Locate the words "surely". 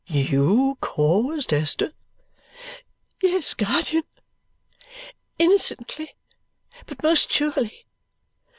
7.31-7.85